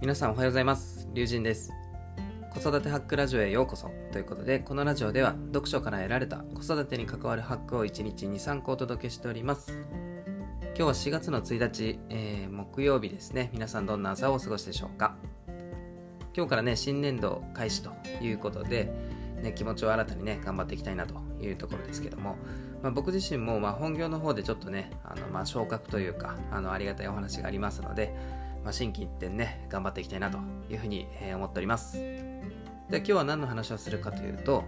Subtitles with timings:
[0.00, 1.06] 皆さんおはようございます。
[1.12, 1.74] 龍神です。
[2.54, 3.90] 子育てハックラジオへようこそ。
[4.12, 9.76] ということでこのラジオでは読書から得られた子育てに関わるハックを1日に3個お届けしております。
[10.68, 13.50] 今日は4月の1日、えー、木曜日ですね。
[13.52, 15.16] 皆さんどんな朝をお過ごしでしょうか。
[16.34, 17.90] 今日からね新年度開始と
[18.22, 18.90] いうことで、
[19.42, 22.36] ね、気持ちを新たにね頑張っていきたいなというところですけども
[22.82, 28.14] まあ、僕自身もま本業の方でちょっとねあのま昇格というかあのありがたいお話がありますので、
[28.64, 30.38] まあ、心機一転ね頑張っていきたいなと
[30.68, 34.64] いうふうに、え思っておりますで今日は何の話をするかというと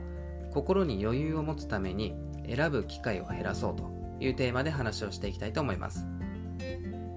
[0.52, 2.14] 心に余裕を持つために
[2.46, 6.06] 選ぶ機会を減らそうというテーマで話をしていきたいと思います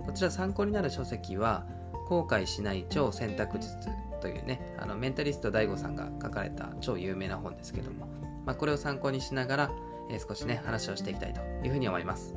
[0.06, 1.66] こちら参考になる書籍は
[2.08, 3.76] 後悔しない超選択術
[4.22, 8.08] というねあのメンタリスト DAIGO さんが書かれた超有名な本ですけども、
[8.46, 9.72] まあ、これを参考にしながら
[10.10, 12.36] え少しね、話をしていきたいというふうに思います。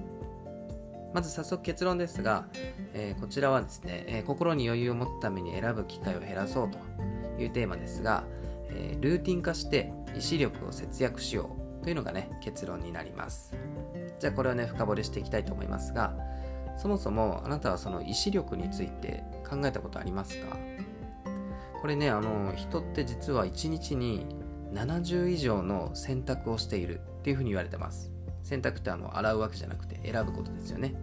[1.15, 2.47] まず早速結論ですが、
[2.93, 6.79] えー、こちらはですね、えー、心に余裕を持つために選ぶ機会を減らそうと
[7.43, 8.25] いうテーマですが、
[8.71, 13.55] えー、ルーティン化して意志力を節約しようというのがね、結論になります。
[14.19, 16.15] じゃあこれをね、深掘りしていきたいと思いますが、
[16.77, 20.57] そもそもあなたはその意志力について考えたことありますか？
[21.81, 24.27] これね、あの、人って実は1日に
[24.73, 28.13] 70以上の選択をしているっていうふうに言われてます。
[28.49, 30.95] 選択ってあの洗うわけじゃなくて選ぶことですよね。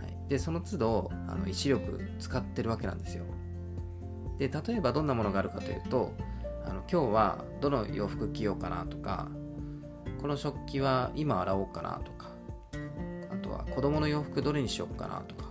[0.00, 3.24] はい、で、その都度あの意志力使ってるわけなんですよ。
[4.38, 6.14] で、例えばどんなものがあるかというと、
[6.64, 9.28] あの今日はどの洋服着ようかなとか、
[10.18, 12.30] この食器は今洗おうかなとか、
[13.30, 15.50] あとは子供の洋服どれにしようかなとか、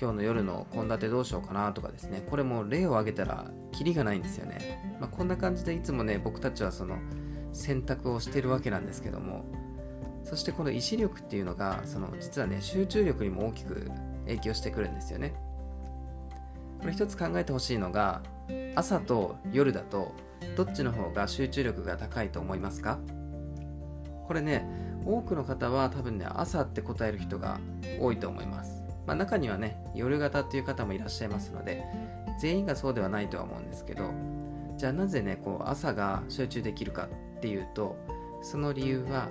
[0.00, 4.96] 今日の夜の献立どうしようかなとかですね、これも例を挙げたらキリがないんですよね。
[5.00, 6.96] まあ、こんな感じでいつもね、僕たちはその
[7.52, 9.44] 選択をしてるわけなんですけども
[10.32, 13.90] そしてこの意志力っていうのがその実はね集中力にも大きく
[14.24, 15.34] 影響してくるんですよね。
[16.80, 18.22] これ一つ考えてほしいのが
[18.74, 20.14] 朝と夜だと
[20.56, 22.98] どっちの方が集中力が高いと思いますか？
[24.26, 24.66] これね
[25.04, 27.60] 多くの方は多分ね朝って答える人が
[28.00, 31.84] 多いと思います、まあ、中にはね夜型っていう方もいらっしゃいますので
[32.40, 34.10] 全員がそうではないとは思うんですけど
[34.78, 37.98] じゃあなぜねこう朝が集中できるかっていうと
[38.42, 39.28] その理由は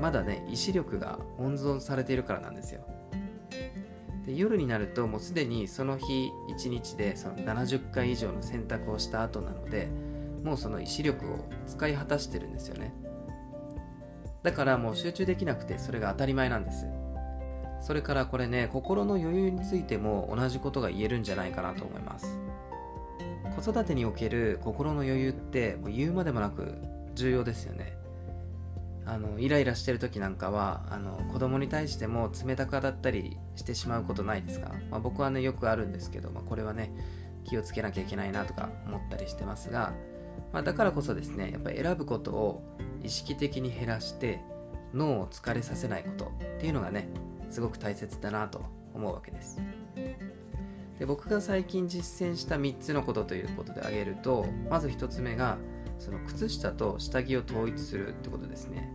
[0.00, 2.80] まだね意志力が温存されているからなんですよ。
[4.26, 9.88] で夜になるともうすでにその日一日でその70回以上の選択をした後なので
[10.44, 12.94] もうその意志力を使い果たしてるんですよね。
[14.42, 16.86] だからもう集中できなくてそれが当たり前なんです。
[17.80, 22.38] それからこれね心の余裕についても同じことが言えるんじゃないかなと思います。
[23.56, 26.76] 子育てにおける心の余裕ってもう言うまでもなく
[27.14, 27.96] 重要ですよね。
[29.04, 36.92] あのイライラしてる時なんかはあの子供に対しても冷たく当たったりしてしまうことないですか、まあ、僕はねよくあるんですけど、まあ、これはね
[37.44, 39.92] 気をつけなきゃいけないなとか思ったりしてますが、
[40.52, 42.62] まあ、だからこそですねやっぱり選ぶことを
[43.02, 44.40] 意識的に減らして
[44.94, 47.08] 脳を疲れさせないことっていうのがね
[47.50, 48.64] すごく大切だなと
[48.94, 49.60] 思うわけです。
[50.98, 55.58] で僕が最近実践した3つのことということで挙げるとまず1つ目が
[55.98, 58.92] その靴下と下着を統一するってことですね。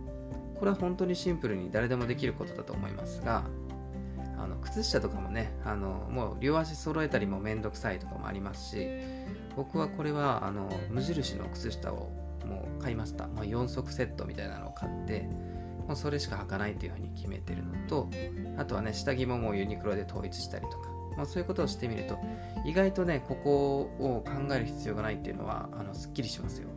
[0.58, 3.44] これは本当にシンプルに誰でもできることだと思いますが
[4.36, 8.88] あの靴下とかもねあのもう両足揃えたりもめんどくさいとかもありますし
[9.56, 12.10] 僕はこれはあの無印の靴下を
[12.46, 15.28] もう買いました、まあ、4足セットみたいなのを買って
[15.86, 18.08] もうそれしか履かないっていうふうに決めてるのと
[18.56, 22.18] あとはね下着ももうユニクロで統一したりとか、まあ、そういうことをしてみると
[22.64, 26.68] 意外とねここを考える必要がないっていうのはあのすっきりしますよ。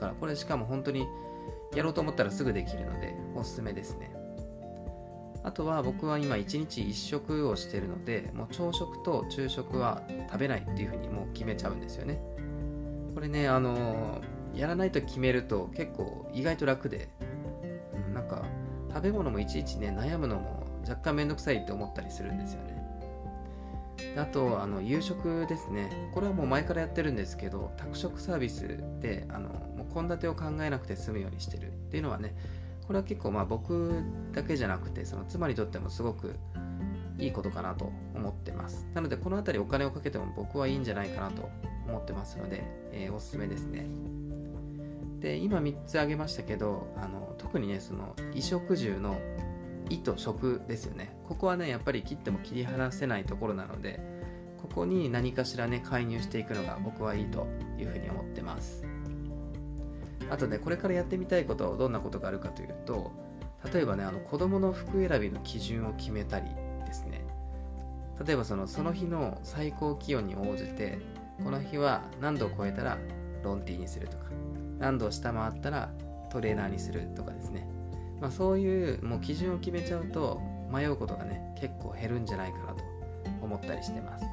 [0.00, 1.06] からこれしかも本当に
[1.74, 4.10] やろうと思ったらすぐできるのでおすすめですね。
[5.42, 12.20] あとは僕は今1日1食をしてるのでもう朝食と昼食は食べないっていうふうにもう決めちゃうんですよね。
[13.14, 17.08] これね、あのー、やらないと決めると結構意外と楽で、
[18.06, 18.44] うん、なんか
[18.88, 22.79] 食べ物もいちいちね悩むのも若干めんどくさいって思ったりするんですよね。
[24.16, 26.10] あとあの夕食ですね。
[26.14, 29.26] これはもう前からやってるんですけど宅食サービスで
[29.92, 32.34] 献立を考えなくて済むようにしてるっていうのはね
[32.86, 34.02] これは結構まあ僕
[34.32, 36.36] だけじゃなくてその妻にとってもすごく
[37.18, 38.86] いいことかなと思ってます。
[38.94, 41.50] なのでこの辺りお金をかけても僕はいいんじゃないかなと
[41.86, 43.86] 思ってますので、えー、おすすめですね。
[45.20, 49.20] で今3つ挙げましたけどあの特にねその衣食住の
[49.90, 51.19] 意と食ですよね。
[51.30, 54.00] ここはねやっぱり切っても切り離せないところなので
[54.60, 57.46] ここに何かしらね介入していくのが僕はいいと
[57.78, 58.84] いうふうに思ってます。
[60.28, 63.12] あとねこれからやってみたいことどんなことがあるかというと
[63.72, 66.46] 例えばねあの子供の服選びの基準を決めたり
[66.84, 67.24] ですね。
[68.26, 70.98] 例えばそのその日の最高気温に応じて
[71.44, 72.98] この日は何度を超えたら
[73.44, 74.24] ロンティーにするとか
[74.80, 75.90] 何度を下回ったら
[76.28, 77.68] トレーナーにするとかですね、
[78.20, 82.84] まあ、そういうもう基準を決めちゃうと迷うことがね結構減るんじゃないかなと
[83.42, 84.24] 思ったりしてます。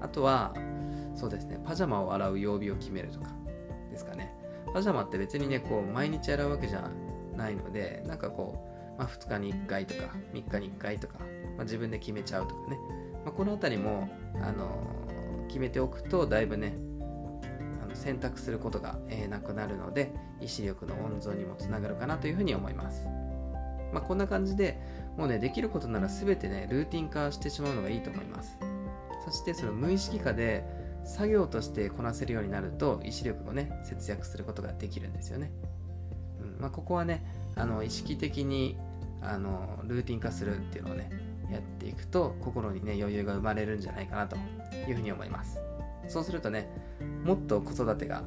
[0.00, 0.54] あとは
[1.14, 3.28] そうですねパジャマを洗う曜日を決めるとか
[3.90, 4.34] ですかね。
[4.72, 6.90] パジャマって別にねこう毎日洗うわけじゃ
[7.36, 8.56] ないのでなんかこ
[8.96, 11.18] う、まあ、2日に1回とか3日に1回とか、
[11.56, 12.78] まあ、自分で決めちゃうとかね、
[13.24, 14.08] まあ、この辺りも、
[14.42, 16.76] あのー、決めておくとだいぶね
[17.82, 23.06] あの選択することが、えー、なくなるので意志力の温存にもつながるかなというふうに思います、
[23.92, 24.80] まあ、こんな感じで
[25.16, 28.58] もうねできることなら全てねルーティン化してしまうのがいいと思います。
[29.24, 30.64] そしてその無意識化で
[31.04, 35.52] 作業としてこなせるようになると意志力をね節約することができるんですよね、
[36.40, 37.24] うんまあ、ここはね
[37.56, 38.76] あの意識的に
[39.22, 41.10] あのルーティン化するっていうのをね
[41.50, 44.36] やっていくと心にね余裕が生まれるんじゃないかなと
[44.88, 45.58] いうふうに思います。
[46.08, 46.68] そうするとね
[47.24, 48.24] もっと子育てが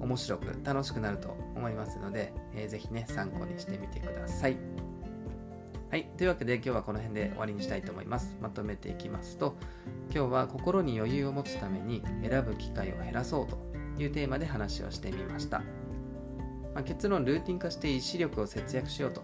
[0.00, 4.56] 面白く楽しくなると思いますので、えー、ぜひね参考にしてみてください。
[5.90, 6.04] はい。
[6.18, 8.36] というわけで今日はこの辺で終わりにしたいと思います。
[8.42, 9.56] まとめていきますと、
[10.14, 13.56] 今日は心に余裕を持つために選ぶ機会を減らそうと
[13.98, 15.60] いうテーマで話をしてみました。
[16.74, 19.22] まあ、結論、ルーティン化して意志力を節約しようと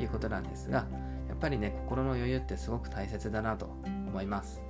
[0.00, 0.86] いうことなんですが、
[1.28, 4.62] やっぱりね、心の余裕ってすごく大切だなと思います。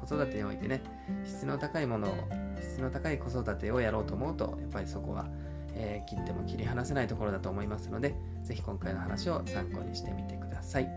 [0.00, 0.82] 子育てにおいてね、
[1.24, 2.14] 質の高いものを、
[2.60, 5.28] 質の高い子育てをやろうと思うと、やっぱりそこは
[5.76, 10.88] えー、切っても切り離せないところだと思いますので、ぜひ今回の話を参考にしてみてください。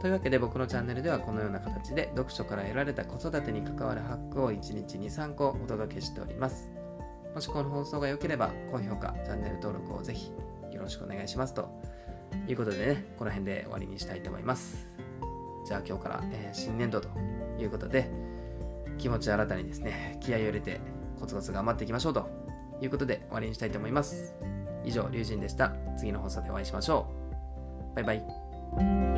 [0.00, 6.70] というわけで僕のチャンネルではこのような形で読書から得られた子育てに関わるハックを1日2、3個お届けしております。
[7.34, 10.32] もしこの放送が良ければ高評価、チャンネル登録をぜひ
[10.72, 11.70] よろしくお願いしますと
[12.48, 14.88] いうことでね、この辺で終わりにしたいと思います。
[15.64, 17.08] じゃあ今日から、えー、新年度と
[17.60, 18.10] いうことで、
[18.98, 20.80] 気持ち新たにですね、気合を入れて
[21.20, 22.41] コツコツ頑張っていきましょうと
[22.82, 24.34] いうことで終わりにしたいと思います。
[24.84, 25.72] 以上、龍神でした。
[25.96, 27.06] 次の放送でお会いしましょ
[27.92, 27.96] う。
[27.96, 29.11] バイバイ。